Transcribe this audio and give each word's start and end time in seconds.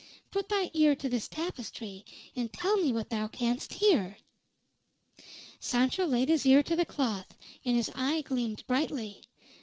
Put 0.31 0.49
thy 0.49 0.71
ear 0.73 0.95
to 0.95 1.07
this 1.09 1.27
tapestry, 1.27 2.03
and 2.35 2.51
tell 2.51 2.75
me 2.75 2.91
what 2.91 3.11
thou 3.11 3.27
canst 3.27 3.73
hear." 3.75 4.17
Sancho 5.59 6.07
laid 6.07 6.27
his 6.27 6.43
ear 6.43 6.63
to 6.63 6.75
the 6.75 6.85
cloth, 6.87 7.35
and 7.63 7.77
his 7.77 7.91
eye 7.93 8.21
gleamed 8.21 8.65
brightly. 8.65 9.21